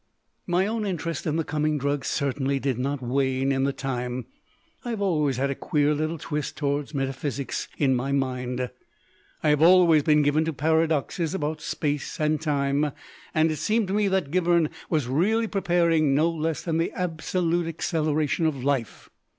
My 0.47 0.65
own 0.65 0.83
interest 0.83 1.27
in 1.27 1.35
the 1.35 1.43
coming 1.43 1.77
drug 1.77 2.05
certainly 2.05 2.57
did 2.59 2.79
not 2.79 3.03
wane 3.03 3.51
in 3.51 3.65
the 3.65 3.71
time. 3.71 4.25
I 4.83 4.89
have 4.89 4.99
always 5.03 5.37
had 5.37 5.51
a 5.51 5.53
queer 5.53 5.93
little 5.93 6.17
twist 6.17 6.57
towards 6.57 6.95
metaphysics 6.95 7.67
in 7.77 7.93
my 7.95 8.11
mind. 8.11 8.71
I 9.43 9.49
have 9.49 9.61
always 9.61 10.01
been 10.01 10.23
given 10.23 10.43
to 10.45 10.53
paradoxes 10.53 11.35
about 11.35 11.61
space 11.61 12.19
and 12.19 12.41
time, 12.41 12.93
and 13.35 13.51
it 13.51 13.57
seemed 13.57 13.89
to 13.89 13.93
me 13.93 14.07
that 14.07 14.31
Gibberne 14.31 14.71
was 14.89 15.05
really 15.07 15.45
preparing 15.45 16.15
no 16.15 16.31
less 16.31 16.63
than 16.63 16.79
the 16.79 16.91
absolute 16.93 17.67
acceleration 17.67 18.47
of 18.47 18.63
life. 18.63 19.11